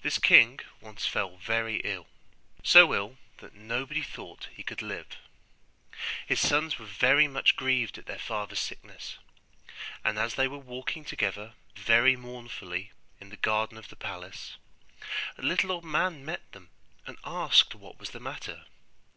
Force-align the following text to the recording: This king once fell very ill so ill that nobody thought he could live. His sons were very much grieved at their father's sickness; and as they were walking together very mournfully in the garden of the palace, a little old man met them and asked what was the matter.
This 0.00 0.20
king 0.20 0.60
once 0.80 1.06
fell 1.06 1.38
very 1.38 1.78
ill 1.82 2.06
so 2.62 2.94
ill 2.94 3.18
that 3.38 3.56
nobody 3.56 4.00
thought 4.00 4.46
he 4.54 4.62
could 4.62 4.80
live. 4.80 5.16
His 6.24 6.38
sons 6.38 6.78
were 6.78 6.86
very 6.86 7.26
much 7.26 7.56
grieved 7.56 7.98
at 7.98 8.06
their 8.06 8.16
father's 8.20 8.60
sickness; 8.60 9.18
and 10.04 10.20
as 10.20 10.34
they 10.36 10.46
were 10.46 10.56
walking 10.56 11.04
together 11.04 11.54
very 11.74 12.14
mournfully 12.14 12.92
in 13.20 13.30
the 13.30 13.36
garden 13.38 13.76
of 13.76 13.88
the 13.88 13.96
palace, 13.96 14.56
a 15.36 15.42
little 15.42 15.72
old 15.72 15.84
man 15.84 16.24
met 16.24 16.52
them 16.52 16.70
and 17.04 17.18
asked 17.24 17.74
what 17.74 17.98
was 17.98 18.10
the 18.10 18.20
matter. 18.20 18.66